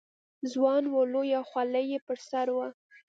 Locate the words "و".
0.87-0.93